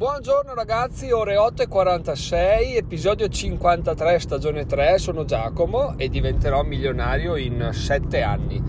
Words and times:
Buongiorno 0.00 0.54
ragazzi, 0.54 1.10
ore 1.10 1.36
8.46, 1.36 2.74
episodio 2.74 3.28
53, 3.28 4.18
stagione 4.18 4.64
3, 4.64 4.96
sono 4.96 5.26
Giacomo 5.26 5.92
e 5.98 6.08
diventerò 6.08 6.62
milionario 6.62 7.36
in 7.36 7.68
7 7.70 8.22
anni. 8.22 8.62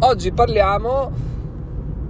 Oggi 0.00 0.32
parliamo 0.32 1.12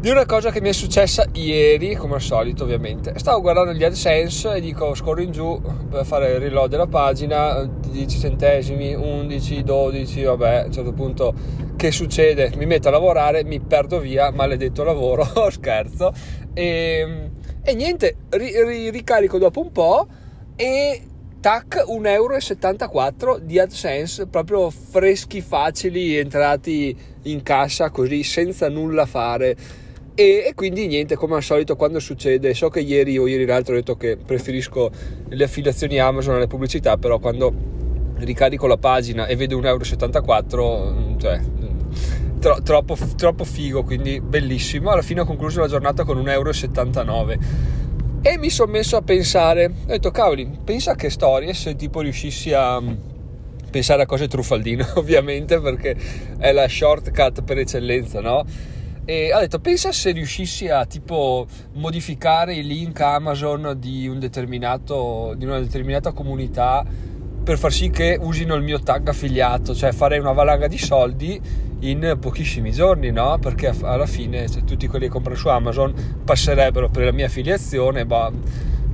di 0.00 0.08
una 0.08 0.24
cosa 0.24 0.50
che 0.50 0.62
mi 0.62 0.71
è 0.71 0.72
successa 0.72 1.27
ieri, 1.35 1.96
come 1.96 2.14
al 2.14 2.22
solito 2.22 2.64
ovviamente. 2.64 3.19
Stavo 3.19 3.43
guardando 3.43 3.74
gli 3.74 3.85
AdSense 3.85 4.54
e 4.54 4.63
dico 4.63 4.95
scorro 4.95 5.21
in 5.21 5.33
giù 5.33 5.61
per 5.91 6.07
fare 6.07 6.33
il 6.33 6.41
reload 6.41 6.71
della 6.71 6.87
pagina, 6.87 7.63
10 7.65 8.19
centesimi, 8.19 8.95
11, 8.95 9.65
12, 9.65 10.23
vabbè, 10.23 10.54
a 10.54 10.65
un 10.65 10.73
certo 10.73 10.93
punto 10.95 11.35
che 11.77 11.91
succede? 11.91 12.51
Mi 12.57 12.65
metto 12.65 12.89
a 12.89 12.91
lavorare, 12.91 13.45
mi 13.45 13.61
perdo 13.61 13.99
via, 13.99 14.31
maledetto 14.31 14.83
lavoro, 14.83 15.29
scherzo, 15.53 16.15
e 16.55 17.31
e 17.65 17.74
niente, 17.74 18.16
ri, 18.30 18.52
ri, 18.65 18.91
ricarico 18.91 19.38
dopo 19.38 19.60
un 19.60 19.70
po' 19.70 20.06
e 20.57 21.02
tac 21.41 21.85
1,74 21.88 22.05
euro 22.07 23.38
di 23.38 23.59
AdSense 23.59 24.27
proprio 24.27 24.71
freschi 24.71 25.41
facili 25.41 26.16
entrati 26.16 26.97
in 27.23 27.43
cassa 27.43 27.91
così 27.91 28.23
senza 28.23 28.69
nulla 28.69 29.07
fare. 29.07 29.57
E, 30.15 30.45
e, 30.47 30.52
quindi 30.55 30.87
niente 30.88 31.15
come 31.16 31.37
al 31.37 31.43
solito 31.43 31.75
quando 31.75 31.98
succede 31.98 32.52
so 32.52 32.69
che 32.69 32.80
ieri 32.80 33.16
o 33.16 33.27
ieri 33.27 33.47
l'altro 33.47 33.73
ho 33.73 33.77
detto 33.79 33.97
che 33.97 34.19
preferisco 34.19 34.91
le 35.29 35.45
affiliazioni 35.45 35.99
Amazon 35.99 36.35
alle 36.35 36.47
pubblicità 36.47 36.99
però 36.99 37.19
quando 37.19 37.51
ricarico 38.16 38.66
la 38.66 38.77
pagina 38.77 39.27
e 39.27 39.37
vedo 39.37 39.59
1,74 39.59 40.51
euro 40.51 41.16
cioè 41.16 41.41
tro, 42.42 42.60
troppo, 42.62 42.98
troppo 43.16 43.45
figo, 43.45 43.84
quindi 43.84 44.20
bellissimo. 44.20 44.91
Alla 44.91 45.02
fine 45.02 45.20
ho 45.20 45.24
concluso 45.24 45.60
la 45.60 45.69
giornata 45.69 46.05
con 46.05 46.19
1,79 46.19 46.28
euro. 46.28 47.38
E 48.20 48.38
mi 48.38 48.51
sono 48.51 48.70
messo 48.70 48.96
a 48.96 49.02
pensare, 49.02 49.66
ho 49.66 49.87
detto 49.87 50.10
cavoli, 50.10 50.59
pensa 50.62 50.95
che 50.95 51.09
storie 51.09 51.55
se 51.55 51.74
tipo 51.74 52.01
riuscissi 52.01 52.52
a 52.52 52.80
mm, 52.80 52.93
pensare 53.71 54.02
a 54.02 54.07
cose 54.07 54.29
truffaldine, 54.29 54.87
ovviamente, 54.95 55.60
perché 55.60 55.96
è 56.38 56.52
la 56.52 56.68
shortcut 56.68 57.43
per 57.43 57.59
eccellenza, 57.59 58.21
no? 58.21 58.45
E 59.04 59.32
ho 59.34 59.40
detto, 59.40 59.59
pensa 59.59 59.90
se 59.90 60.12
riuscissi 60.12 60.68
a 60.68 60.84
tipo 60.84 61.46
modificare 61.74 62.54
i 62.54 62.65
link 62.65 63.01
Amazon 63.01 63.77
di, 63.77 64.06
un 64.06 64.20
determinato, 64.20 65.34
di 65.36 65.44
una 65.44 65.58
determinata 65.58 66.12
comunità 66.12 66.84
per 67.42 67.58
far 67.58 67.72
sì 67.72 67.90
che 67.90 68.16
usino 68.20 68.54
il 68.54 68.62
mio 68.62 68.80
tag 68.80 69.08
affiliato, 69.08 69.74
cioè 69.74 69.92
farei 69.92 70.18
una 70.18 70.32
valanga 70.32 70.68
di 70.68 70.78
soldi 70.78 71.40
in 71.80 72.16
pochissimi 72.20 72.70
giorni, 72.70 73.10
no? 73.10 73.38
Perché 73.40 73.74
alla 73.82 74.06
fine 74.06 74.48
cioè, 74.48 74.64
tutti 74.64 74.86
quelli 74.86 75.06
che 75.06 75.10
comprano 75.10 75.36
su 75.36 75.48
Amazon 75.48 75.92
passerebbero 76.24 76.88
per 76.88 77.04
la 77.04 77.12
mia 77.12 77.26
affiliazione, 77.26 78.04
ma 78.04 78.30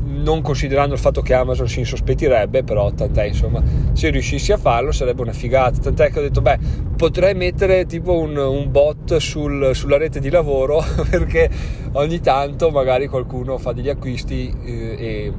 non 0.09 0.41
considerando 0.41 0.95
il 0.95 1.01
fatto 1.01 1.21
che 1.21 1.35
Amazon 1.35 1.69
si 1.69 1.81
insospettirebbe, 1.81 2.63
però 2.65 2.91
tant'è 2.91 3.25
insomma, 3.25 3.63
se 3.93 4.09
riuscissi 4.09 4.53
a 4.53 4.57
farlo 4.57 4.91
sarebbe 4.91 5.21
una 5.23 5.33
figata. 5.33 5.79
Tant'è 5.79 6.11
che 6.11 6.19
ho 6.19 6.23
detto, 6.23 6.41
beh, 6.41 6.59
potrei 6.97 7.35
mettere 7.35 7.85
tipo 7.85 8.19
un, 8.19 8.37
un 8.37 8.71
bot 8.71 9.17
sul, 9.19 9.73
sulla 9.75 9.99
rete 9.99 10.21
di 10.21 10.31
lavoro 10.31 10.83
perché 11.11 11.51
ogni 11.93 12.21
tanto 12.21 12.71
magari 12.71 13.07
qualcuno 13.07 13.59
fa 13.59 13.73
degli 13.73 13.91
acquisti 13.91 14.53
eh, 14.65 14.97
e 14.99 15.33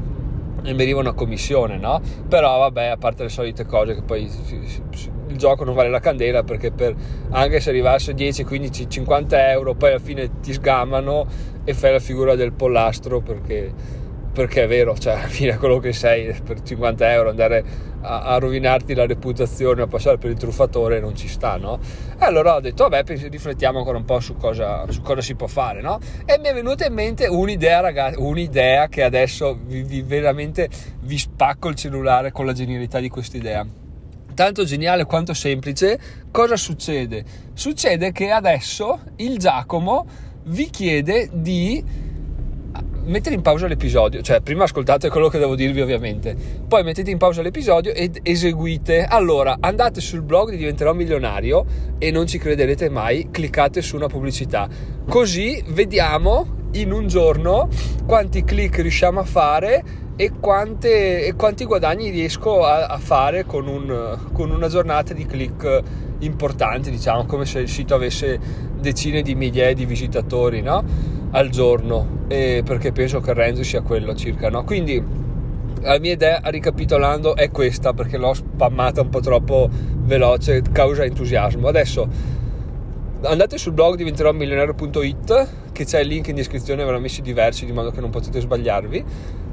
e 0.63 0.73
mi 0.73 0.81
arriva 0.81 0.99
una 0.99 1.13
commissione, 1.13 1.77
no? 1.77 2.02
Però 2.27 2.59
vabbè, 2.59 2.85
a 2.85 2.97
parte 2.97 3.23
le 3.23 3.29
solite 3.29 3.65
cose 3.65 3.95
che 3.95 4.02
poi 4.02 4.29
il 5.27 5.38
gioco 5.38 5.63
non 5.63 5.75
vale 5.75 5.89
la 5.89 5.99
candela 5.99 6.43
perché 6.43 6.71
per, 6.71 6.95
anche 7.29 7.59
se 7.59 7.69
arrivasse 7.69 8.13
10, 8.13 8.43
15, 8.43 8.89
50 8.89 9.51
euro 9.51 9.75
poi 9.75 9.89
alla 9.91 9.99
fine 9.99 10.39
ti 10.41 10.53
sgamano 10.53 11.27
e 11.63 11.73
fai 11.73 11.91
la 11.91 11.99
figura 11.99 12.35
del 12.35 12.51
pollastro 12.51 13.21
perché, 13.21 13.71
perché 14.31 14.63
è 14.63 14.67
vero, 14.67 14.97
cioè 14.97 15.13
alla 15.13 15.27
fine 15.27 15.58
quello 15.58 15.80
che 15.80 15.94
sei 15.94 16.33
per 16.44 16.61
50 16.61 17.11
euro 17.11 17.30
andare 17.30 17.63
a, 18.02 18.22
a 18.22 18.38
rovinarti 18.38 18.94
la 18.94 19.05
reputazione, 19.05 19.81
a 19.81 19.88
passare 19.88 20.17
per 20.17 20.30
il 20.30 20.38
truffatore 20.38 20.99
non 20.99 21.16
ci 21.16 21.27
sta, 21.27 21.58
no? 21.58 21.79
E 22.19 22.23
allora 22.23 22.56
ho 22.56 22.59
detto, 22.59 22.88
vabbè, 22.88 23.16
riflettiamo 23.29 23.79
ancora 23.79 23.97
un 23.97 24.06
po' 24.06 24.19
su 24.19 24.35
cosa, 24.38 24.85
su 24.90 25.01
cosa 25.01 25.22
si 25.22 25.35
può 25.35 25.47
fare, 25.47 25.81
no? 25.81 26.00
E 26.25 26.38
mi 26.40 26.47
è 26.47 26.53
venuta 26.53 26.85
in 26.85 26.94
mente 26.94 27.28
un'idea, 27.28 27.79
ragazzi, 27.79 28.16
un'idea 28.19 28.88
che 28.88 29.03
adesso 29.03 29.57
vi, 29.66 29.81
vi, 29.84 30.01
veramente 30.01 30.69
vi 31.01 31.17
spacco 31.17 31.69
il 31.69 31.75
cellulare 31.75 32.31
con 32.31 32.46
la 32.46 32.53
genialità 32.53 33.00
di 33.00 33.09
questa 33.09 33.38
idea 33.38 33.66
tanto 34.40 34.63
geniale 34.63 35.03
quanto 35.03 35.34
semplice, 35.34 36.00
cosa 36.31 36.56
succede? 36.56 37.25
Succede 37.53 38.13
che 38.13 38.31
adesso 38.31 39.01
il 39.17 39.38
Giacomo 39.38 40.07
vi 40.46 40.69
chiede 40.69 41.29
di 41.34 41.84
mettere 43.05 43.35
in 43.35 43.41
pausa 43.41 43.67
l'episodio, 43.67 44.21
cioè 44.21 44.41
prima 44.41 44.63
ascoltate 44.63 45.09
quello 45.09 45.27
che 45.29 45.39
devo 45.39 45.55
dirvi 45.55 45.81
ovviamente, 45.81 46.35
poi 46.67 46.83
mettete 46.83 47.11
in 47.11 47.17
pausa 47.17 47.41
l'episodio 47.41 47.93
ed 47.93 48.19
eseguite. 48.23 49.05
Allora, 49.05 49.57
andate 49.59 50.01
sul 50.01 50.21
blog 50.21 50.51
di 50.51 50.57
Diventerò 50.57 50.93
Milionario 50.93 51.65
e 51.97 52.11
non 52.11 52.27
ci 52.27 52.37
crederete 52.37 52.89
mai, 52.89 53.29
cliccate 53.31 53.81
su 53.81 53.95
una 53.95 54.07
pubblicità. 54.07 54.67
Così 55.07 55.63
vediamo 55.67 56.57
in 56.73 56.91
un 56.91 57.07
giorno 57.07 57.67
quanti 58.05 58.43
click 58.43 58.79
riusciamo 58.79 59.19
a 59.19 59.23
fare 59.23 59.83
e, 60.22 60.31
quante, 60.38 61.28
e 61.28 61.34
quanti 61.35 61.63
guadagni 61.63 62.09
riesco 62.09 62.66
a, 62.66 62.88
a 62.88 62.97
fare 62.97 63.46
con, 63.46 63.68
un, 63.69 64.18
con, 64.34 64.52
una 64.52 64.68
giornata 64.68 65.13
di 65.13 65.25
click 65.25 65.81
importanti, 66.19 66.91
diciamo, 66.91 67.25
come 67.25 67.46
se 67.46 67.59
il 67.59 67.69
sito 67.69 67.96
avesse 67.96 68.38
decine 68.81 69.22
di 69.22 69.34
migliaia 69.34 69.74
di 69.74 69.85
visitatori 69.85 70.62
no? 70.62 70.84
al 71.31 71.47
giorno, 71.47 72.25
e 72.28 72.63
perché 72.66 72.91
penso 72.91 73.22
che 73.22 73.29
il 73.29 73.38
range 73.38 73.63
sia 73.63 73.79
quello 73.79 74.13
circa. 74.13 74.50
No? 74.50 74.66
Quindi 74.66 75.02
la 75.84 75.97
mia 76.00 76.12
idea, 76.12 76.41
ricapitolando, 76.44 77.38
è 77.38 77.50
questa, 77.50 77.94
perché 77.94 78.18
l'ho 78.18 78.34
spammata 78.34 79.00
un 79.00 79.08
po' 79.08 79.22
troppo 79.22 79.69
veloce, 79.72 80.62
causa 80.74 81.06
entusiasmo. 81.06 81.69
Adesso 81.69 82.08
andate 83.22 83.58
sul 83.58 83.72
blog 83.72 83.96
diventerò 83.96 84.34
milionario.it 84.34 85.69
che 85.79 85.85
c'è 85.85 86.01
il 86.01 86.09
link 86.09 86.28
in 86.28 86.35
descrizione, 86.35 86.84
ve 86.84 86.91
l'ho 86.91 87.00
messi 87.00 87.22
diversi 87.22 87.66
di 87.66 87.72
modo 87.72 87.90
che 87.91 88.01
non 88.01 88.09
potete 88.09 88.41
sbagliarvi. 88.41 89.01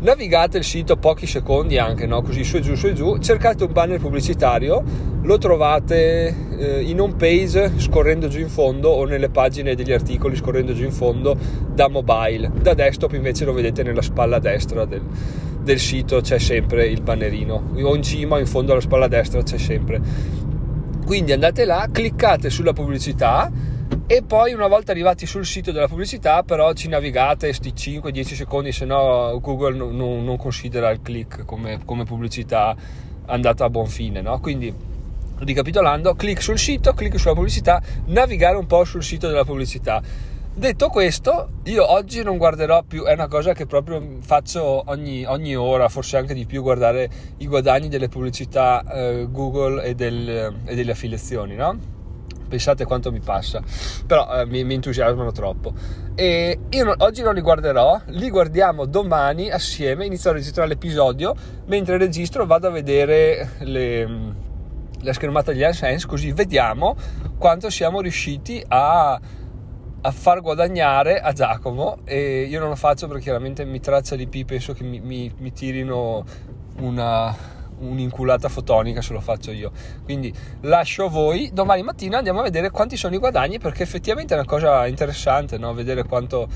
Navigate 0.00 0.58
il 0.58 0.64
sito 0.64 0.96
pochi 0.96 1.24
secondi 1.24 1.78
anche, 1.78 2.04
no? 2.06 2.20
così 2.20 2.42
su 2.42 2.56
e 2.56 2.60
giù, 2.60 2.74
su 2.74 2.88
e 2.88 2.94
giù, 2.94 3.18
cercate 3.18 3.62
un 3.62 3.72
banner 3.72 4.00
pubblicitario, 4.00 4.82
lo 5.22 5.38
trovate 5.38 6.34
eh, 6.58 6.80
in 6.82 7.00
home 7.00 7.14
page 7.14 7.74
scorrendo 7.76 8.26
giù 8.26 8.40
in 8.40 8.48
fondo 8.48 8.90
o 8.90 9.04
nelle 9.04 9.28
pagine 9.28 9.76
degli 9.76 9.92
articoli 9.92 10.34
scorrendo 10.34 10.74
giù 10.74 10.82
in 10.82 10.90
fondo 10.90 11.36
da 11.72 11.88
mobile. 11.88 12.50
Da 12.60 12.74
desktop 12.74 13.12
invece 13.12 13.44
lo 13.44 13.52
vedete 13.52 13.84
nella 13.84 14.02
spalla 14.02 14.40
destra 14.40 14.84
del, 14.84 15.02
del 15.62 15.78
sito, 15.78 16.20
c'è 16.22 16.40
sempre 16.40 16.86
il 16.88 17.02
bannerino, 17.02 17.70
o 17.82 17.94
in 17.94 18.02
cima 18.02 18.34
o 18.34 18.38
in 18.40 18.46
fondo 18.46 18.72
alla 18.72 18.80
spalla 18.80 19.06
destra 19.06 19.44
c'è 19.44 19.58
sempre 19.58 20.44
quindi 21.06 21.30
andate 21.30 21.64
là, 21.64 21.88
cliccate 21.92 22.50
sulla 22.50 22.72
pubblicità 22.72 23.48
e 24.06 24.22
poi 24.22 24.52
una 24.52 24.66
volta 24.66 24.92
arrivati 24.92 25.26
sul 25.26 25.46
sito 25.46 25.72
della 25.72 25.88
pubblicità 25.88 26.42
però 26.42 26.72
ci 26.74 26.88
navigate 26.88 27.52
sti 27.52 27.72
5-10 27.72 28.34
secondi 28.34 28.72
se 28.72 28.84
no 28.84 29.38
Google 29.40 29.76
non, 29.76 29.96
non, 29.96 30.24
non 30.24 30.36
considera 30.36 30.90
il 30.90 31.00
click 31.02 31.44
come, 31.44 31.80
come, 31.84 32.04
pubblicità 32.04 32.76
andata 33.26 33.64
a 33.64 33.70
buon 33.70 33.86
fine 33.86 34.20
no? 34.20 34.38
quindi 34.40 34.72
ricapitolando 35.38 36.14
clic 36.14 36.40
sul 36.40 36.58
sito 36.58 36.92
clic 36.92 37.18
sulla 37.18 37.34
pubblicità 37.34 37.82
navigare 38.06 38.56
un 38.56 38.66
po' 38.66 38.84
sul 38.84 39.02
sito 39.02 39.28
della 39.28 39.44
pubblicità 39.44 40.02
Detto 40.58 40.88
questo, 40.88 41.50
io 41.64 41.92
oggi 41.92 42.22
non 42.22 42.38
guarderò 42.38 42.82
più, 42.82 43.04
è 43.04 43.12
una 43.12 43.28
cosa 43.28 43.52
che 43.52 43.66
proprio 43.66 44.02
faccio 44.20 44.84
ogni, 44.86 45.22
ogni 45.26 45.54
ora, 45.54 45.90
forse 45.90 46.16
anche 46.16 46.32
di 46.32 46.46
più, 46.46 46.62
guardare 46.62 47.10
i 47.36 47.46
guadagni 47.46 47.88
delle 47.88 48.08
pubblicità 48.08 48.82
eh, 48.90 49.26
Google 49.30 49.84
e, 49.84 49.94
del, 49.94 50.54
e, 50.64 50.74
delle 50.74 50.92
affiliazioni, 50.92 51.56
no? 51.56 51.95
Pensate 52.48 52.84
quanto 52.84 53.10
mi 53.10 53.20
passa, 53.20 53.62
però 54.06 54.40
eh, 54.40 54.46
mi, 54.46 54.64
mi, 54.64 54.74
entusiasmano 54.74 55.32
troppo. 55.32 55.72
E 56.14 56.58
io 56.70 56.84
no, 56.84 56.94
oggi 56.98 57.22
non 57.22 57.34
li 57.34 57.40
guarderò, 57.40 58.00
li 58.06 58.30
guardiamo 58.30 58.86
domani 58.86 59.50
assieme, 59.50 60.06
inizio 60.06 60.30
a 60.30 60.34
registrare 60.34 60.68
l'episodio, 60.68 61.34
mentre 61.66 61.98
registro 61.98 62.46
vado 62.46 62.68
a 62.68 62.70
vedere 62.70 63.50
le, 63.60 64.08
la 65.00 65.12
schermata 65.12 65.52
degli 65.52 65.64
AdSense, 65.64 66.06
così 66.06 66.32
vediamo 66.32 66.96
quanto 67.38 67.68
siamo 67.70 68.00
riusciti 68.00 68.62
a 68.68 69.20
a 70.06 70.10
far 70.12 70.40
guadagnare 70.40 71.18
a 71.18 71.32
Giacomo 71.32 71.98
e 72.04 72.42
io 72.42 72.60
non 72.60 72.68
lo 72.68 72.76
faccio 72.76 73.08
perché 73.08 73.24
chiaramente 73.24 73.64
mi 73.64 73.80
traccia 73.80 74.14
di 74.14 74.28
P 74.28 74.44
penso 74.44 74.72
che 74.72 74.84
mi, 74.84 75.00
mi, 75.00 75.32
mi 75.38 75.52
tirino 75.52 76.24
una, 76.78 77.34
un'inculata 77.78 78.48
fotonica 78.48 79.02
se 79.02 79.12
lo 79.12 79.20
faccio 79.20 79.50
io 79.50 79.70
quindi 80.04 80.32
lascio 80.62 81.06
a 81.06 81.08
voi 81.08 81.50
domani 81.52 81.82
mattina 81.82 82.18
andiamo 82.18 82.40
a 82.40 82.42
vedere 82.42 82.70
quanti 82.70 82.96
sono 82.96 83.14
i 83.14 83.18
guadagni 83.18 83.58
perché 83.58 83.82
effettivamente 83.82 84.34
è 84.34 84.38
una 84.38 84.46
cosa 84.46 84.86
interessante 84.86 85.58
no? 85.58 85.72
vedere 85.74 86.04
quanto, 86.04 86.48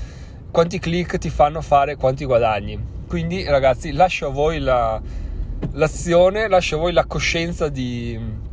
quanti 0.51 0.79
click 0.79 1.17
ti 1.17 1.29
fanno 1.29 1.61
fare 1.61 1.95
quanti 1.95 2.25
guadagni 2.25 2.79
quindi 3.07 3.43
ragazzi 3.43 3.91
lascio 3.91 4.27
a 4.27 4.29
voi 4.29 4.59
la, 4.59 5.01
l'azione 5.73 6.47
lascio 6.47 6.75
a 6.75 6.79
voi 6.79 6.93
la 6.93 7.05
coscienza 7.05 7.69
di 7.69 8.49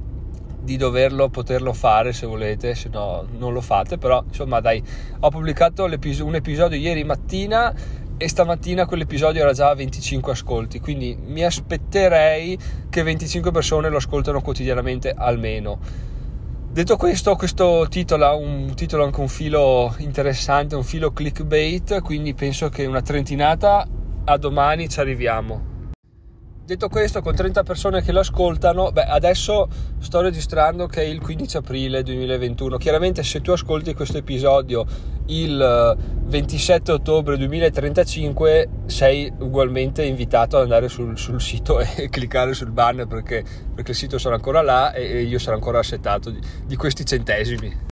di 0.68 0.76
doverlo 0.76 1.30
poterlo 1.30 1.72
fare 1.72 2.12
se 2.12 2.26
volete, 2.26 2.74
se 2.74 2.90
no 2.90 3.26
non 3.38 3.54
lo 3.54 3.62
fate, 3.62 3.96
però 3.96 4.22
insomma 4.26 4.60
dai, 4.60 4.82
ho 5.20 5.30
pubblicato 5.30 5.84
un 5.84 6.34
episodio 6.34 6.76
ieri 6.76 7.04
mattina 7.04 7.74
e 8.18 8.28
stamattina 8.28 8.84
quell'episodio 8.84 9.42
era 9.42 9.52
già 9.52 9.70
a 9.70 9.74
25 9.74 10.32
ascolti, 10.32 10.80
quindi 10.80 11.16
mi 11.24 11.44
aspetterei 11.44 12.58
che 12.90 13.02
25 13.04 13.52
persone 13.52 13.88
lo 13.88 13.96
ascoltano 13.98 14.42
quotidianamente 14.42 15.14
almeno. 15.16 15.78
Detto 16.70 16.96
questo, 16.96 17.36
questo 17.36 17.86
titolo 17.88 18.26
ha 18.26 18.34
un 18.34 18.72
titolo 18.74 19.04
anche 19.04 19.20
un 19.20 19.28
filo 19.28 19.94
interessante, 19.98 20.74
un 20.74 20.84
filo 20.84 21.12
clickbait, 21.12 22.00
quindi 22.02 22.34
penso 22.34 22.68
che 22.68 22.86
una 22.86 23.02
trentinata 23.02 23.86
a 24.24 24.36
domani 24.36 24.88
ci 24.88 24.98
arriviamo. 24.98 25.67
Detto 26.68 26.90
questo, 26.90 27.22
con 27.22 27.34
30 27.34 27.62
persone 27.62 28.02
che 28.02 28.12
lo 28.12 28.20
ascoltano, 28.20 28.92
beh, 28.92 29.04
adesso 29.04 29.66
sto 30.00 30.20
registrando 30.20 30.86
che 30.86 31.00
è 31.00 31.04
il 31.06 31.18
15 31.18 31.56
aprile 31.56 32.02
2021. 32.02 32.76
Chiaramente, 32.76 33.22
se 33.22 33.40
tu 33.40 33.52
ascolti 33.52 33.94
questo 33.94 34.18
episodio 34.18 34.84
il 35.28 35.96
27 36.26 36.92
ottobre 36.92 37.38
2035, 37.38 38.68
sei 38.84 39.32
ugualmente 39.38 40.04
invitato 40.04 40.56
ad 40.56 40.64
andare 40.64 40.90
sul, 40.90 41.16
sul 41.16 41.40
sito 41.40 41.80
e 41.80 42.10
cliccare 42.10 42.52
sul 42.52 42.70
banner 42.70 43.06
perché, 43.06 43.42
perché, 43.74 43.92
il 43.92 43.96
sito 43.96 44.18
sarà 44.18 44.34
ancora 44.34 44.60
là 44.60 44.92
e, 44.92 45.22
io 45.22 45.38
sarò 45.38 45.56
ancora 45.56 45.78
assetato 45.78 46.28
di, 46.28 46.40
di 46.66 46.76
questi 46.76 47.06
centesimi. 47.06 47.86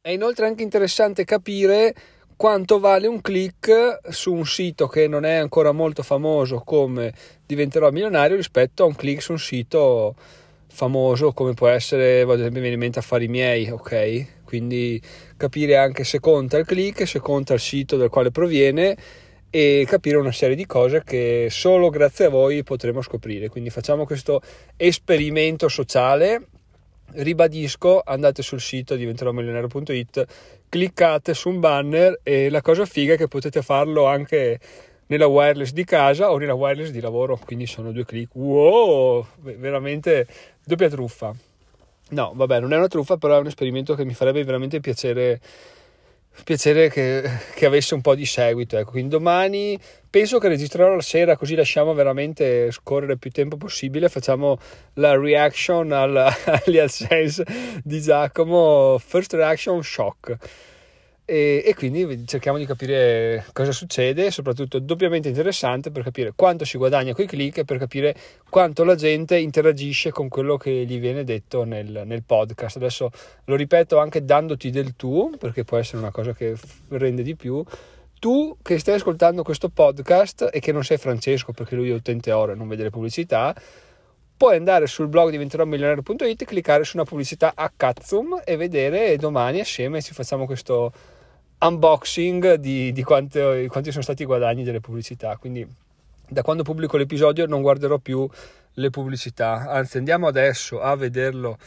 È 0.00 0.08
inoltre 0.08 0.46
anche 0.46 0.62
interessante 0.62 1.24
capire 1.24 1.94
quanto 2.42 2.80
vale 2.80 3.06
un 3.06 3.20
click 3.20 4.00
su 4.10 4.32
un 4.32 4.44
sito 4.44 4.88
che 4.88 5.06
non 5.06 5.24
è 5.24 5.34
ancora 5.34 5.70
molto 5.70 6.02
famoso 6.02 6.58
come 6.64 7.14
diventerò 7.46 7.88
milionario 7.92 8.34
rispetto 8.34 8.82
a 8.82 8.86
un 8.86 8.96
click 8.96 9.22
su 9.22 9.30
un 9.30 9.38
sito 9.38 10.16
famoso 10.66 11.32
come 11.34 11.54
può 11.54 11.68
essere, 11.68 12.22
ad 12.22 12.30
esempio, 12.30 12.54
mi 12.54 12.62
viene 12.62 12.74
in 12.74 12.80
mente 12.80 12.98
affari 12.98 13.28
miei, 13.28 13.70
ok? 13.70 14.42
Quindi 14.42 15.00
capire 15.36 15.76
anche 15.76 16.02
se 16.02 16.18
conta 16.18 16.58
il 16.58 16.66
click, 16.66 17.06
se 17.06 17.20
conta 17.20 17.54
il 17.54 17.60
sito 17.60 17.96
dal 17.96 18.08
quale 18.08 18.32
proviene 18.32 18.96
e 19.48 19.84
capire 19.86 20.16
una 20.16 20.32
serie 20.32 20.56
di 20.56 20.66
cose 20.66 21.04
che 21.04 21.46
solo 21.48 21.90
grazie 21.90 22.24
a 22.24 22.28
voi 22.28 22.64
potremo 22.64 23.02
scoprire. 23.02 23.50
Quindi 23.50 23.70
facciamo 23.70 24.04
questo 24.04 24.42
esperimento 24.76 25.68
sociale 25.68 26.48
ribadisco, 27.14 28.02
andate 28.04 28.42
sul 28.42 28.60
sito 28.60 28.96
diventeromilionario.it, 28.96 30.26
cliccate 30.72 31.34
su 31.34 31.50
un 31.50 31.60
banner 31.60 32.20
e 32.22 32.48
la 32.48 32.62
cosa 32.62 32.86
figa 32.86 33.12
è 33.12 33.16
che 33.18 33.28
potete 33.28 33.60
farlo 33.60 34.06
anche 34.06 34.58
nella 35.08 35.26
wireless 35.26 35.72
di 35.72 35.84
casa 35.84 36.30
o 36.30 36.38
nella 36.38 36.54
wireless 36.54 36.88
di 36.88 37.00
lavoro, 37.00 37.38
quindi 37.44 37.66
sono 37.66 37.92
due 37.92 38.06
clic. 38.06 38.34
Wow, 38.34 39.26
veramente 39.42 40.26
doppia 40.64 40.88
truffa. 40.88 41.34
No, 42.08 42.32
vabbè, 42.34 42.60
non 42.60 42.72
è 42.72 42.78
una 42.78 42.88
truffa, 42.88 43.18
però 43.18 43.36
è 43.36 43.40
un 43.40 43.48
esperimento 43.48 43.94
che 43.94 44.06
mi 44.06 44.14
farebbe 44.14 44.42
veramente 44.44 44.80
piacere 44.80 45.42
piacere 46.44 46.88
che, 46.88 47.22
che, 47.54 47.66
avesse 47.66 47.94
un 47.94 48.00
po' 48.00 48.14
di 48.14 48.26
seguito. 48.26 48.76
Ecco. 48.76 48.92
Quindi 48.92 49.10
domani 49.10 49.78
penso 50.08 50.38
che 50.38 50.48
registrerò 50.48 50.94
la 50.94 51.02
sera, 51.02 51.36
così 51.36 51.54
lasciamo 51.54 51.94
veramente 51.94 52.70
scorrere 52.70 53.16
più 53.16 53.30
tempo 53.30 53.56
possibile. 53.56 54.08
Facciamo 54.08 54.58
la 54.94 55.18
reaction 55.18 55.92
al, 55.92 56.16
agli 56.64 56.78
AdSense 56.78 57.44
di 57.82 58.00
Giacomo, 58.00 58.98
first 58.98 59.32
reaction 59.34 59.82
shock 59.82 60.36
e, 61.24 61.62
e, 61.64 61.74
quindi 61.74 62.26
cerchiamo 62.26 62.58
di 62.58 62.66
capire 62.66 63.46
cosa 63.52 63.70
succede, 63.70 64.32
soprattutto 64.32 64.80
doppiamente 64.80 65.28
interessante 65.28 65.92
per 65.92 66.02
capire 66.02 66.32
quanto 66.34 66.64
si 66.64 66.76
guadagna 66.76 67.14
con 67.14 67.24
i 67.24 67.28
click 67.28 67.58
e 67.58 67.64
per 67.64 67.78
capire 67.78 68.14
quanto 68.50 68.82
la 68.82 68.96
gente 68.96 69.38
interagisce 69.38 70.10
con 70.10 70.28
quello 70.28 70.56
che 70.56 70.84
gli 70.84 70.98
viene 70.98 71.22
detto 71.22 71.62
nel, 71.62 72.02
nel 72.04 72.24
podcast. 72.24 72.76
Adesso 72.76 73.10
lo 73.44 73.54
ripeto 73.54 73.98
anche 73.98 74.24
dandoti 74.24 74.70
del 74.70 74.96
tu, 74.96 75.32
perché 75.38 75.62
può 75.62 75.78
essere 75.78 75.98
una 75.98 76.10
cosa 76.10 76.34
che 76.34 76.56
rende 76.88 77.22
di 77.22 77.36
più. 77.36 77.62
Tu 78.18 78.56
che 78.60 78.78
stai 78.78 78.96
ascoltando 78.96 79.44
questo 79.44 79.68
podcast 79.68 80.50
e 80.52 80.58
che 80.58 80.72
non 80.72 80.82
sei 80.82 80.96
Francesco 80.96 81.52
perché 81.52 81.76
lui 81.76 81.90
è 81.90 81.94
utente 81.94 82.32
oro 82.32 82.52
e 82.52 82.54
non 82.56 82.66
vede 82.66 82.82
le 82.82 82.90
pubblicità, 82.90 83.54
puoi 84.36 84.56
andare 84.56 84.88
sul 84.88 85.06
blog 85.06 85.30
diventeròmilionario.it, 85.30 86.44
cliccare 86.44 86.82
su 86.82 86.96
una 86.96 87.04
pubblicità 87.06 87.52
a 87.54 87.72
Katsum 87.74 88.42
e 88.44 88.56
vedere 88.56 89.16
domani 89.16 89.60
assieme 89.60 90.02
ci 90.02 90.12
facciamo 90.12 90.46
questo 90.46 90.92
unboxing 91.62 92.54
di, 92.54 92.92
di 92.92 93.02
quanto, 93.02 93.64
quanti 93.68 93.90
sono 93.90 94.02
stati 94.02 94.22
i 94.22 94.26
guadagni 94.26 94.64
delle 94.64 94.80
pubblicità. 94.80 95.36
Quindi 95.36 95.66
da 96.28 96.42
quando 96.42 96.62
pubblico 96.62 96.96
l'episodio 96.96 97.46
non 97.46 97.62
guarderò 97.62 97.98
più 97.98 98.28
le 98.74 98.90
pubblicità, 98.90 99.68
anzi 99.68 99.98
andiamo 99.98 100.26
adesso 100.26 100.80
a 100.80 100.96
vederlo 100.96 101.58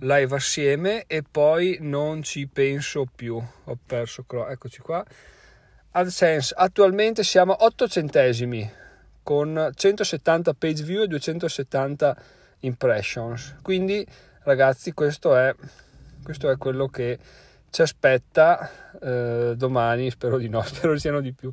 live 0.00 0.34
assieme 0.34 1.04
e 1.06 1.22
poi 1.22 1.78
non 1.80 2.22
ci 2.22 2.46
penso 2.46 3.06
più. 3.12 3.36
Ho 3.36 3.78
perso, 3.86 4.24
eccoci 4.48 4.80
qua. 4.80 5.04
AdSense, 5.92 6.54
attualmente 6.56 7.22
siamo 7.22 7.52
a 7.52 7.64
8 7.64 7.88
centesimi 7.88 8.70
con 9.22 9.70
170 9.74 10.54
page 10.54 10.82
view 10.82 11.02
e 11.02 11.06
270 11.06 12.16
impressions. 12.60 13.56
Quindi 13.62 14.06
ragazzi 14.42 14.92
questo 14.92 15.36
è, 15.36 15.54
questo 16.22 16.50
è 16.50 16.56
quello 16.56 16.88
che 16.88 17.18
ci 17.70 17.82
aspetta 17.82 18.70
eh, 19.00 19.54
domani, 19.56 20.10
spero 20.10 20.38
di 20.38 20.48
no, 20.48 20.62
spero 20.66 20.98
siano 20.98 21.20
di 21.20 21.32
più. 21.32 21.50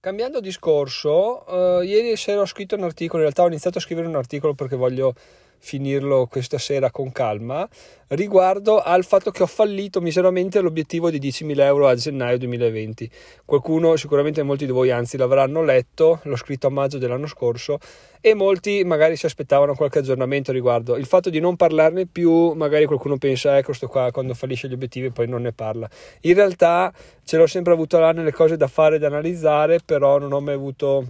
Cambiando 0.00 0.40
discorso, 0.40 1.80
eh, 1.80 1.86
ieri 1.86 2.16
sera 2.16 2.40
ho 2.40 2.46
scritto 2.46 2.74
un 2.74 2.82
articolo, 2.82 3.22
in 3.22 3.28
realtà 3.28 3.42
ho 3.42 3.46
iniziato 3.46 3.78
a 3.78 3.80
scrivere 3.80 4.08
un 4.08 4.16
articolo 4.16 4.54
perché 4.54 4.74
voglio 4.74 5.14
finirlo 5.64 6.26
questa 6.26 6.58
sera 6.58 6.90
con 6.90 7.12
calma, 7.12 7.66
riguardo 8.08 8.80
al 8.80 9.04
fatto 9.04 9.30
che 9.30 9.44
ho 9.44 9.46
fallito 9.46 10.00
miseramente 10.00 10.60
l'obiettivo 10.60 11.08
di 11.08 11.20
10.000 11.20 11.60
euro 11.60 11.86
a 11.86 11.94
gennaio 11.94 12.36
2020. 12.36 13.08
Qualcuno, 13.44 13.94
sicuramente 13.94 14.42
molti 14.42 14.66
di 14.66 14.72
voi 14.72 14.90
anzi 14.90 15.16
l'avranno 15.16 15.62
letto, 15.62 16.18
l'ho 16.24 16.36
scritto 16.36 16.66
a 16.66 16.70
maggio 16.70 16.98
dell'anno 16.98 17.28
scorso 17.28 17.78
e 18.20 18.34
molti 18.34 18.82
magari 18.84 19.14
si 19.14 19.24
aspettavano 19.24 19.74
qualche 19.74 20.00
aggiornamento 20.00 20.50
riguardo. 20.50 20.96
Il 20.96 21.06
fatto 21.06 21.30
di 21.30 21.38
non 21.38 21.54
parlarne 21.54 22.06
più, 22.06 22.52
magari 22.54 22.84
qualcuno 22.84 23.16
pensa, 23.16 23.56
ecco 23.56 23.72
sto 23.72 23.86
qua, 23.86 24.10
quando 24.10 24.34
fallisce 24.34 24.68
gli 24.68 24.74
obiettivi 24.74 25.10
poi 25.10 25.28
non 25.28 25.42
ne 25.42 25.52
parla. 25.52 25.88
In 26.22 26.34
realtà 26.34 26.92
ce 27.24 27.36
l'ho 27.36 27.46
sempre 27.46 27.72
avuto 27.72 28.00
là 28.00 28.10
nelle 28.10 28.32
cose 28.32 28.56
da 28.56 28.66
fare 28.66 28.98
da 28.98 29.06
analizzare, 29.06 29.78
però 29.84 30.18
non 30.18 30.32
ho 30.32 30.40
mai 30.40 30.54
avuto 30.54 31.06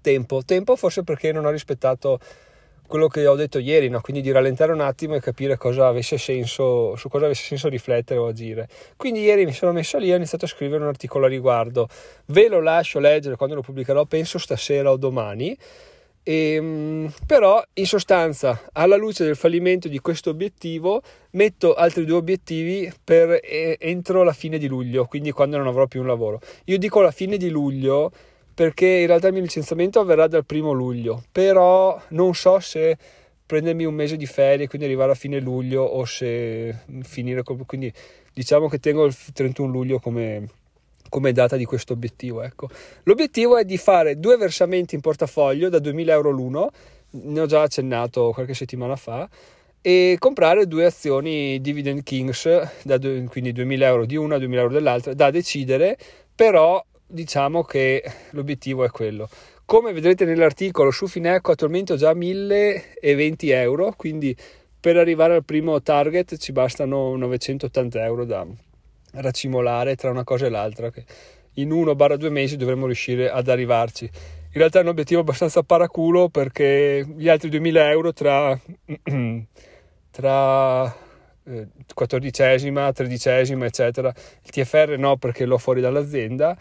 tempo. 0.00 0.42
Tempo 0.44 0.74
forse 0.74 1.04
perché 1.04 1.30
non 1.30 1.44
ho 1.44 1.50
rispettato 1.50 2.18
quello 2.88 3.06
che 3.06 3.26
ho 3.26 3.36
detto 3.36 3.58
ieri, 3.58 3.88
no? 3.88 4.00
quindi 4.00 4.22
di 4.22 4.32
rallentare 4.32 4.72
un 4.72 4.80
attimo 4.80 5.14
e 5.14 5.20
capire 5.20 5.56
cosa 5.56 5.86
avesse 5.86 6.18
senso, 6.18 6.96
su 6.96 7.08
cosa 7.08 7.26
avesse 7.26 7.44
senso 7.44 7.68
riflettere 7.68 8.18
o 8.18 8.26
agire. 8.26 8.66
Quindi 8.96 9.20
ieri 9.20 9.44
mi 9.44 9.52
sono 9.52 9.72
messo 9.72 9.98
lì 9.98 10.08
e 10.08 10.14
ho 10.14 10.16
iniziato 10.16 10.46
a 10.46 10.48
scrivere 10.48 10.82
un 10.82 10.88
articolo 10.88 11.26
a 11.26 11.28
riguardo. 11.28 11.88
Ve 12.26 12.48
lo 12.48 12.60
lascio 12.60 12.98
leggere 12.98 13.36
quando 13.36 13.54
lo 13.54 13.62
pubblicherò, 13.62 14.06
penso 14.06 14.38
stasera 14.38 14.90
o 14.90 14.96
domani. 14.96 15.56
E, 16.22 16.54
ehm, 16.54 17.12
però 17.26 17.62
in 17.74 17.86
sostanza 17.86 18.68
alla 18.72 18.96
luce 18.96 19.24
del 19.24 19.36
fallimento 19.36 19.88
di 19.88 19.98
questo 20.00 20.30
obiettivo 20.30 21.00
metto 21.30 21.74
altri 21.74 22.04
due 22.04 22.16
obiettivi 22.16 22.92
per 23.02 23.40
eh, 23.42 23.76
entro 23.78 24.22
la 24.24 24.32
fine 24.32 24.58
di 24.58 24.66
luglio 24.66 25.06
quindi 25.06 25.30
quando 25.30 25.56
non 25.56 25.66
avrò 25.68 25.86
più 25.86 26.00
un 26.00 26.06
lavoro 26.06 26.40
io 26.64 26.76
dico 26.76 27.00
la 27.00 27.12
fine 27.12 27.38
di 27.38 27.48
luglio 27.48 28.10
perché 28.58 28.86
in 28.86 29.06
realtà 29.06 29.28
il 29.28 29.34
mio 29.34 29.42
licenziamento 29.42 30.00
avverrà 30.00 30.26
dal 30.26 30.44
primo 30.44 30.72
luglio, 30.72 31.22
però 31.30 31.96
non 32.08 32.34
so 32.34 32.58
se 32.58 32.98
prendermi 33.46 33.84
un 33.84 33.94
mese 33.94 34.16
di 34.16 34.26
ferie, 34.26 34.66
quindi 34.66 34.88
arrivare 34.88 35.12
a 35.12 35.14
fine 35.14 35.38
luglio 35.38 35.84
o 35.84 36.04
se 36.04 36.76
finire, 37.02 37.44
quindi 37.44 37.92
diciamo 38.34 38.66
che 38.68 38.80
tengo 38.80 39.04
il 39.04 39.14
31 39.32 39.70
luglio 39.70 40.00
come, 40.00 40.48
come 41.08 41.30
data 41.30 41.54
di 41.54 41.64
questo 41.66 41.92
obiettivo. 41.92 42.42
Ecco. 42.42 42.68
L'obiettivo 43.04 43.56
è 43.58 43.64
di 43.64 43.76
fare 43.76 44.18
due 44.18 44.36
versamenti 44.36 44.96
in 44.96 45.02
portafoglio 45.02 45.68
da 45.68 45.78
2000 45.78 46.12
euro 46.12 46.30
l'uno, 46.30 46.70
ne 47.10 47.40
ho 47.40 47.46
già 47.46 47.62
accennato 47.62 48.32
qualche 48.32 48.54
settimana 48.54 48.96
fa, 48.96 49.28
e 49.80 50.16
comprare 50.18 50.66
due 50.66 50.84
azioni 50.84 51.60
Dividend 51.60 52.02
Kings, 52.02 52.82
da, 52.82 52.98
quindi 52.98 53.52
2000 53.52 53.86
euro 53.86 54.04
di 54.04 54.16
una, 54.16 54.36
2000 54.36 54.60
euro 54.60 54.74
dell'altra, 54.74 55.14
da 55.14 55.30
decidere, 55.30 55.96
però 56.34 56.84
diciamo 57.08 57.64
che 57.64 58.02
l'obiettivo 58.30 58.84
è 58.84 58.90
quello. 58.90 59.28
Come 59.64 59.92
vedrete 59.92 60.24
nell'articolo 60.24 60.90
su 60.90 61.06
Fineco 61.06 61.52
attualmente 61.52 61.94
ho 61.94 61.96
già 61.96 62.14
1020 62.14 63.50
euro, 63.50 63.94
quindi 63.96 64.36
per 64.80 64.96
arrivare 64.96 65.34
al 65.34 65.44
primo 65.44 65.82
target 65.82 66.36
ci 66.36 66.52
bastano 66.52 67.16
980 67.16 68.04
euro 68.04 68.24
da 68.24 68.46
racimolare 69.12 69.96
tra 69.96 70.10
una 70.10 70.24
cosa 70.24 70.46
e 70.46 70.50
l'altra, 70.50 70.90
che 70.90 71.04
in 71.54 71.70
1-2 71.70 72.30
mesi 72.30 72.56
dovremmo 72.56 72.86
riuscire 72.86 73.30
ad 73.30 73.48
arrivarci. 73.48 74.04
In 74.04 74.54
realtà 74.54 74.78
è 74.78 74.82
un 74.82 74.88
obiettivo 74.88 75.20
abbastanza 75.20 75.62
paraculo 75.62 76.28
perché 76.28 77.06
gli 77.16 77.28
altri 77.28 77.48
2000 77.50 77.90
euro 77.90 78.12
tra, 78.12 78.58
tra 80.10 80.96
eh, 81.44 81.68
quattordicesima, 81.92 82.92
tredicesima, 82.92 83.66
eccetera, 83.66 84.08
il 84.08 84.50
TFR 84.50 84.96
no 84.98 85.16
perché 85.16 85.44
l'ho 85.44 85.58
fuori 85.58 85.80
dall'azienda 85.80 86.56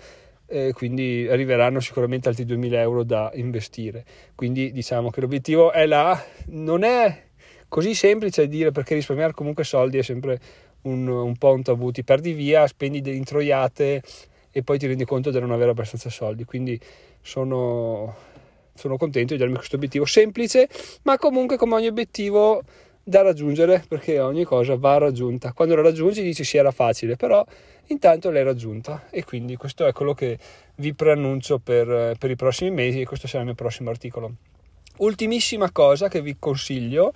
eh, 0.47 0.71
quindi 0.73 1.27
arriveranno 1.29 1.79
sicuramente 1.79 2.29
altri 2.29 2.45
2000 2.45 2.79
euro 2.81 3.03
da 3.03 3.31
investire. 3.35 4.05
Quindi 4.35 4.71
diciamo 4.71 5.09
che 5.09 5.21
l'obiettivo 5.21 5.71
è 5.71 5.85
là, 5.85 6.21
non 6.47 6.83
è 6.83 7.25
così 7.67 7.93
semplice 7.93 8.47
dire 8.47 8.71
perché 8.71 8.95
risparmiare 8.95 9.33
comunque 9.33 9.63
soldi 9.63 9.97
è 9.97 10.03
sempre 10.03 10.39
un, 10.83 11.07
un 11.07 11.35
po' 11.37 11.51
un 11.51 11.63
tabù, 11.63 11.91
ti 11.91 12.03
perdi 12.03 12.33
via, 12.33 12.65
spendi 12.65 13.01
delle 13.01 13.17
introiate 13.17 14.01
e 14.51 14.63
poi 14.63 14.79
ti 14.79 14.87
rendi 14.87 15.05
conto 15.05 15.31
di 15.31 15.39
non 15.39 15.51
avere 15.51 15.71
abbastanza 15.71 16.09
soldi. 16.09 16.45
Quindi 16.45 16.79
sono, 17.21 18.15
sono 18.73 18.97
contento 18.97 19.33
di 19.33 19.39
darmi 19.39 19.55
questo 19.55 19.75
obiettivo 19.75 20.05
semplice, 20.05 20.69
ma 21.03 21.17
comunque 21.17 21.57
come 21.57 21.75
ogni 21.75 21.87
obiettivo 21.87 22.63
da 23.07 23.21
raggiungere, 23.21 23.85
perché 23.87 24.19
ogni 24.19 24.43
cosa 24.43 24.75
va 24.75 24.97
raggiunta. 24.97 25.53
Quando 25.53 25.75
la 25.75 25.81
raggiungi 25.81 26.21
dici 26.21 26.43
sì 26.43 26.57
era 26.57 26.71
facile, 26.71 27.15
però 27.15 27.43
intanto 27.85 28.29
l'hai 28.29 28.43
raggiunta 28.43 29.05
e 29.09 29.23
quindi 29.23 29.55
questo 29.55 29.85
è 29.85 29.93
quello 29.93 30.13
che 30.13 30.37
vi 30.75 30.93
preannuncio 30.93 31.59
per, 31.59 32.17
per 32.19 32.29
i 32.29 32.35
prossimi 32.35 32.69
mesi 32.69 32.99
e 32.99 33.05
questo 33.05 33.25
sarà 33.25 33.39
il 33.39 33.45
mio 33.45 33.55
prossimo 33.55 33.89
articolo. 33.89 34.33
Ultimissima 34.97 35.71
cosa 35.71 36.09
che 36.09 36.21
vi 36.21 36.35
consiglio 36.37 37.13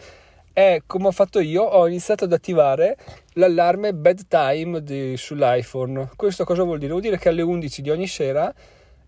è 0.54 0.82
come 0.86 1.08
ho 1.08 1.12
fatto 1.12 1.42
io, 1.42 1.64
ho 1.64 1.86
iniziato 1.90 2.24
ad 2.24 2.32
attivare 2.32 2.96
l'allarme 3.34 3.94
bedtime 3.94 4.82
di, 4.82 5.18
sull'iPhone. 5.18 6.12
Questo 6.16 6.46
cosa 6.46 6.64
vuol 6.64 6.78
dire? 6.78 6.92
Vuol 6.92 7.02
dire 7.02 7.18
che 7.18 7.28
alle 7.28 7.42
11 7.42 7.82
di 7.82 7.90
ogni 7.90 8.08
sera 8.08 8.54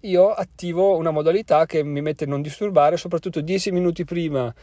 io 0.01 0.31
attivo 0.31 0.97
una 0.97 1.11
modalità 1.11 1.65
che 1.65 1.81
mi 1.81 2.01
mette 2.01 2.25
non 2.25 2.41
disturbare, 2.41 2.97
soprattutto 2.97 3.39
10 3.39 3.71
minuti 3.71 4.03
prima 4.03 4.53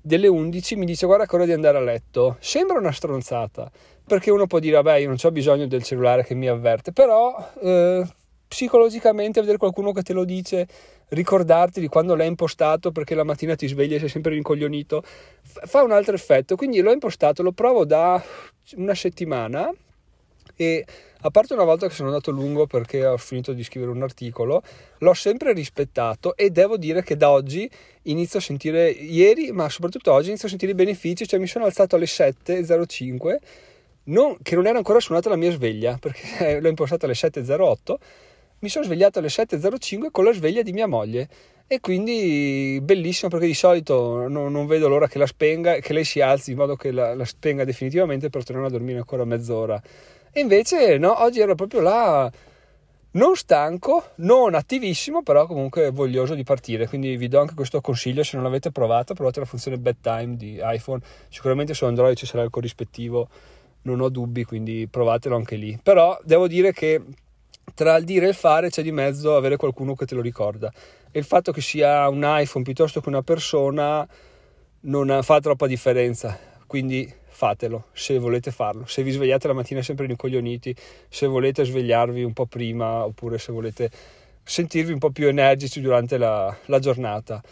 delle 0.00 0.28
11 0.28 0.76
mi 0.76 0.86
dice 0.86 1.06
guarda 1.06 1.26
che 1.26 1.34
ora 1.34 1.44
di 1.44 1.52
andare 1.52 1.78
a 1.78 1.80
letto. 1.80 2.36
Sembra 2.40 2.78
una 2.78 2.92
stronzata, 2.92 3.70
perché 4.06 4.30
uno 4.30 4.46
può 4.46 4.58
dire 4.58 4.76
vabbè 4.76 4.98
io 4.98 5.08
non 5.08 5.16
ho 5.20 5.30
bisogno 5.30 5.66
del 5.66 5.82
cellulare 5.82 6.24
che 6.24 6.34
mi 6.34 6.48
avverte, 6.48 6.92
però 6.92 7.34
eh, 7.60 8.04
psicologicamente 8.48 9.40
vedere 9.40 9.58
qualcuno 9.58 9.92
che 9.92 10.02
te 10.02 10.12
lo 10.12 10.24
dice, 10.24 10.66
ricordarti 11.10 11.80
di 11.80 11.88
quando 11.88 12.16
l'hai 12.16 12.26
impostato 12.26 12.90
perché 12.90 13.14
la 13.14 13.24
mattina 13.24 13.54
ti 13.54 13.68
svegli 13.68 13.94
e 13.94 13.98
sei 13.98 14.08
sempre 14.08 14.32
rincoglionito, 14.32 15.02
fa 15.42 15.82
un 15.82 15.92
altro 15.92 16.14
effetto. 16.14 16.56
Quindi 16.56 16.80
l'ho 16.80 16.92
impostato, 16.92 17.42
lo 17.42 17.52
provo 17.52 17.84
da 17.84 18.22
una 18.76 18.94
settimana 18.94 19.70
e 20.56 20.84
a 21.22 21.30
parte 21.30 21.52
una 21.52 21.64
volta 21.64 21.86
che 21.86 21.94
sono 21.94 22.08
andato 22.08 22.30
lungo 22.30 22.66
perché 22.66 23.04
ho 23.04 23.16
finito 23.18 23.52
di 23.52 23.62
scrivere 23.62 23.92
un 23.92 24.02
articolo, 24.02 24.62
l'ho 24.98 25.14
sempre 25.14 25.52
rispettato 25.52 26.34
e 26.34 26.50
devo 26.50 26.78
dire 26.78 27.02
che 27.02 27.16
da 27.16 27.30
oggi 27.30 27.70
inizio 28.02 28.38
a 28.38 28.42
sentire, 28.42 28.88
ieri 28.88 29.52
ma 29.52 29.68
soprattutto 29.68 30.12
oggi 30.12 30.28
inizio 30.28 30.46
a 30.46 30.50
sentire 30.50 30.72
i 30.72 30.74
benefici, 30.74 31.26
cioè 31.26 31.38
mi 31.38 31.46
sono 31.46 31.66
alzato 31.66 31.96
alle 31.96 32.06
7.05, 32.06 33.36
non, 34.04 34.36
che 34.40 34.54
non 34.54 34.66
era 34.66 34.78
ancora 34.78 34.98
suonata 34.98 35.28
la 35.28 35.36
mia 35.36 35.50
sveglia 35.50 35.98
perché 36.00 36.58
l'ho 36.60 36.68
impostata 36.68 37.04
alle 37.04 37.14
7.08, 37.14 37.94
mi 38.60 38.68
sono 38.68 38.84
svegliato 38.84 39.18
alle 39.18 39.28
7.05 39.28 40.10
con 40.10 40.24
la 40.24 40.32
sveglia 40.32 40.62
di 40.62 40.72
mia 40.72 40.86
moglie. 40.86 41.28
E 41.72 41.78
quindi 41.78 42.80
bellissimo 42.82 43.30
perché 43.30 43.46
di 43.46 43.54
solito 43.54 44.26
non, 44.26 44.50
non 44.50 44.66
vedo 44.66 44.88
l'ora 44.88 45.06
che 45.06 45.18
la 45.18 45.26
spenga 45.26 45.76
che 45.76 45.92
lei 45.92 46.02
si 46.02 46.20
alzi 46.20 46.50
in 46.50 46.56
modo 46.56 46.74
che 46.74 46.90
la, 46.90 47.14
la 47.14 47.24
spenga 47.24 47.62
definitivamente 47.62 48.28
per 48.28 48.42
tornare 48.42 48.66
a 48.66 48.70
dormire 48.70 48.98
ancora 48.98 49.24
mezz'ora 49.24 49.80
e 50.32 50.40
invece 50.40 50.98
no, 50.98 51.22
oggi 51.22 51.40
ero 51.40 51.54
proprio 51.54 51.80
là, 51.80 52.30
non 53.12 53.34
stanco, 53.34 54.10
non 54.16 54.54
attivissimo, 54.54 55.22
però 55.22 55.46
comunque 55.46 55.90
voglioso 55.90 56.34
di 56.34 56.44
partire. 56.44 56.86
Quindi 56.86 57.16
vi 57.16 57.28
do 57.28 57.40
anche 57.40 57.54
questo 57.54 57.80
consiglio, 57.80 58.22
se 58.22 58.36
non 58.36 58.44
l'avete 58.44 58.70
provato, 58.70 59.14
provate 59.14 59.40
la 59.40 59.46
funzione 59.46 59.78
bedtime 59.78 60.36
di 60.36 60.60
iPhone. 60.62 61.00
Sicuramente 61.28 61.74
su 61.74 61.84
Android 61.84 62.16
ci 62.16 62.26
sarà 62.26 62.44
il 62.44 62.50
corrispettivo, 62.50 63.28
non 63.82 64.00
ho 64.00 64.08
dubbi, 64.08 64.44
quindi 64.44 64.86
provatelo 64.88 65.34
anche 65.34 65.56
lì. 65.56 65.78
Però 65.82 66.18
devo 66.22 66.46
dire 66.46 66.72
che 66.72 67.02
tra 67.74 67.96
il 67.96 68.04
dire 68.04 68.26
e 68.26 68.28
il 68.28 68.34
fare 68.34 68.70
c'è 68.70 68.82
di 68.82 68.92
mezzo 68.92 69.34
avere 69.34 69.56
qualcuno 69.56 69.94
che 69.94 70.06
te 70.06 70.14
lo 70.14 70.20
ricorda. 70.20 70.72
E 71.10 71.18
il 71.18 71.24
fatto 71.24 71.50
che 71.50 71.60
sia 71.60 72.08
un 72.08 72.22
iPhone 72.24 72.64
piuttosto 72.64 73.00
che 73.00 73.08
una 73.08 73.22
persona 73.22 74.06
non 74.82 75.18
fa 75.22 75.40
troppa 75.40 75.66
differenza. 75.66 76.49
Quindi 76.70 77.12
fatelo 77.26 77.86
se 77.92 78.16
volete 78.20 78.52
farlo. 78.52 78.86
Se 78.86 79.02
vi 79.02 79.10
svegliate 79.10 79.48
la 79.48 79.54
mattina 79.54 79.82
sempre 79.82 80.06
rincoglioniti, 80.06 80.72
se 81.08 81.26
volete 81.26 81.64
svegliarvi 81.64 82.22
un 82.22 82.32
po' 82.32 82.46
prima 82.46 83.04
oppure 83.04 83.38
se 83.38 83.50
volete 83.50 83.90
sentirvi 84.44 84.92
un 84.92 85.00
po' 85.00 85.10
più 85.10 85.26
energici 85.26 85.80
durante 85.80 86.16
la, 86.16 86.56
la 86.66 86.78
giornata. 86.78 87.42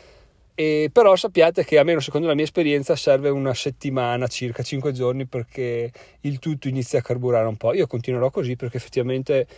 E 0.55 0.91
però 0.93 1.17
sappiate 1.17 1.65
che 1.65 1.79
almeno 1.79 1.99
secondo 1.99 2.29
la 2.29 2.35
mia 2.35 2.45
esperienza 2.45 2.95
serve 2.95 3.29
una 3.29 3.55
settimana, 3.55 4.29
circa 4.29 4.63
5 4.63 4.93
giorni 4.93 5.27
perché 5.27 5.91
il 6.21 6.39
tutto 6.39 6.69
inizia 6.69 7.01
a 7.01 7.03
carburare 7.03 7.49
un 7.49 7.57
po'. 7.57 7.75
Io 7.75 7.89
continuerò 7.89 8.31
così 8.31 8.55
perché 8.55 8.77
effettivamente 8.77 9.49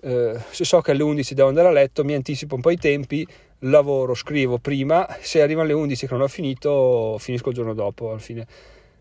eh, 0.00 0.40
se 0.50 0.64
so 0.64 0.80
che 0.80 0.92
alle 0.92 1.02
11 1.02 1.34
devo 1.34 1.48
andare 1.48 1.68
a 1.68 1.72
letto 1.72 2.04
mi 2.04 2.14
anticipo 2.14 2.54
un 2.54 2.62
po' 2.62 2.70
i 2.70 2.78
tempi, 2.78 3.26
lavoro, 3.58 4.14
scrivo 4.14 4.56
prima, 4.56 5.06
se 5.20 5.42
arriva 5.42 5.60
alle 5.60 5.74
11 5.74 6.06
che 6.06 6.12
non 6.14 6.22
ho 6.22 6.28
finito 6.28 7.18
finisco 7.18 7.50
il 7.50 7.54
giorno 7.54 7.74
dopo 7.74 8.08
alla 8.08 8.18
fine 8.18 8.46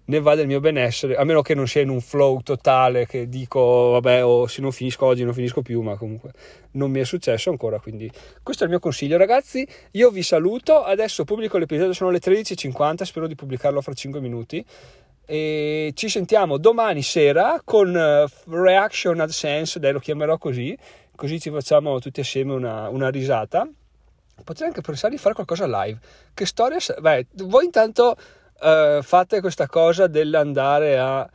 ne 0.08 0.20
va 0.20 0.36
del 0.36 0.48
mio 0.48 0.60
benessere, 0.60 1.16
a 1.16 1.24
meno 1.24 1.42
che 1.42 1.54
non 1.54 1.68
sia 1.68 1.82
in 1.82 1.90
un 1.90 2.02
flow 2.02 2.42
totale 2.42 3.06
che 3.06 3.28
dico 3.28 3.90
vabbè 3.92 4.24
o 4.24 4.30
oh, 4.30 4.48
se 4.48 4.62
non 4.62 4.72
finisco 4.72 5.06
oggi 5.06 5.24
non 5.24 5.34
finisco 5.34 5.62
più, 5.62 5.82
ma 5.82 5.96
comunque 5.96 6.32
non 6.72 6.92
mi 6.92 7.00
è 7.00 7.04
successo 7.04 7.50
ancora, 7.50 7.80
quindi 7.80 8.10
questo 8.42 8.64
è 8.64 8.66
il 8.66 8.72
mio 8.72 8.80
consiglio 8.80 9.18
ragazzi, 9.18 9.68
io 9.92 10.10
vi 10.10 10.24
saluto, 10.24 10.84
adesso 10.84 11.24
pubblico 11.26 11.58
l'episodio, 11.58 11.94
sono 11.94 12.10
le 12.10 12.20
13.50, 12.20 13.04
spero 13.04 13.28
di 13.28 13.36
pubblicarlo 13.36 13.82
fra 13.82 13.94
5 13.94 14.20
minuti 14.22 14.66
e 15.30 15.92
ci 15.94 16.08
sentiamo 16.08 16.58
domani 16.58 17.02
sera 17.02 17.62
con 17.66 17.90
uh, 17.90 18.50
Reaction 18.50 19.20
AdSense, 19.20 19.78
dai 19.78 19.92
lo 19.92 20.00
chiamerò 20.00 20.38
così, 20.38 20.78
così 21.16 21.38
ci 21.38 21.50
facciamo 21.50 22.00
tutti 22.00 22.22
assieme 22.22 22.54
una, 22.54 22.88
una 22.88 23.10
risata. 23.10 23.68
Potrei 24.42 24.70
anche 24.70 24.82
pensare 24.82 25.14
di 25.14 25.20
fare 25.20 25.34
qualcosa 25.34 25.66
live. 25.66 26.00
Che 26.34 26.46
storia... 26.46 26.78
Beh, 27.00 27.26
voi 27.44 27.66
intanto 27.66 28.16
uh, 28.60 29.02
fate 29.02 29.42
questa 29.42 29.68
cosa 29.68 30.08
dell'andare 30.08 30.98
a 30.98 31.30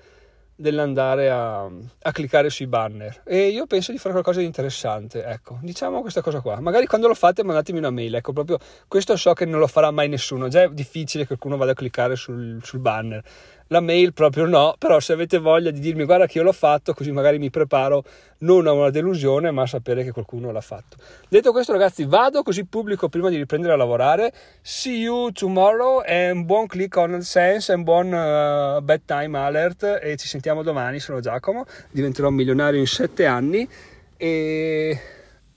dell'andare 0.55 1.31
a, 1.31 1.65
a, 1.65 2.13
cliccare 2.13 2.51
sui 2.51 2.67
banner. 2.67 3.23
E 3.25 3.49
io 3.49 3.67
penso 3.67 3.91
di 3.93 3.99
fare 3.99 4.13
qualcosa 4.13 4.41
di 4.41 4.47
interessante 4.47 5.25
ecco. 5.25 5.59
Diciamo 5.63 6.01
questa 6.01 6.21
cosa 6.21 6.41
qua. 6.41 6.61
Magari 6.61 6.87
quando 6.87 7.09
lo 7.09 7.15
fate 7.15 7.43
mandatemi 7.43 7.79
una 7.79 7.91
mail 7.91 8.15
ecco 8.15 8.33
proprio 8.33 8.59
questo 8.89 9.17
so 9.17 9.33
che 9.33 9.45
non 9.45 9.59
lo 9.59 9.67
farà 9.67 9.91
mai 9.91 10.09
nessuno. 10.09 10.49
Già 10.49 10.63
è 10.63 10.69
difficile 10.71 11.23
che 11.23 11.29
qualcuno 11.29 11.57
vada 11.57 11.73
a 11.73 11.75
cliccare 11.75 12.17
sul, 12.17 12.61
sul 12.63 12.79
banner. 12.79 13.23
La 13.69 13.81
mail 13.81 14.13
proprio 14.13 14.45
no, 14.45 14.75
però 14.79 15.01
se 15.01 15.15
avete 15.15 15.39
voglia 15.39 15.71
di 15.71 15.81
dirmi 15.81 16.05
guarda 16.05 16.27
che 16.27 16.37
io 16.37 16.45
l'ho 16.45 16.53
fatto, 16.53 16.93
così 16.93 17.11
magari 17.11 17.39
mi 17.39 17.49
preparo 17.49 18.05
non 18.41 18.67
a 18.67 18.73
una 18.73 18.91
delusione, 18.91 19.51
ma 19.51 19.63
a 19.63 19.67
sapere 19.67 20.05
che 20.05 20.13
qualcuno 20.13 20.51
l'ha 20.51 20.61
fatto. 20.61 20.97
Detto 21.27 21.53
questo 21.53 21.73
ragazzi, 21.73 22.05
vado 22.05 22.43
così 22.43 22.67
pubblico 22.67 23.09
prima 23.09 23.31
di 23.31 23.37
riprendere 23.37 23.73
a 23.73 23.77
lavorare. 23.77 24.31
See 24.61 24.99
you 24.99 25.33
tomorrow 25.33 26.03
and 26.05 26.45
buon 26.45 26.67
click 26.67 26.97
on 26.97 27.23
sense 27.23 27.73
and 27.73 27.85
buon 27.85 28.13
uh, 28.13 28.83
bedtime 28.83 29.39
alert 29.39 30.01
e 30.03 30.17
ci 30.19 30.29
sentiamo 30.29 30.42
domani, 30.63 30.99
sono 31.01 31.21
Giacomo, 31.21 31.65
diventerò 31.91 32.31
milionario 32.31 32.81
in 32.81 32.87
sette 32.87 33.27
anni 33.27 33.69
e, 34.17 35.01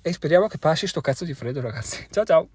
e 0.02 0.14
speriamo 0.14 0.48
che 0.48 0.58
passi 0.58 0.88
sto 0.88 1.02
cazzo 1.02 1.26
di 1.26 1.34
freddo 1.34 1.62
ragazzi. 1.62 2.08
Ciao 2.10 2.24
ciao! 2.24 2.50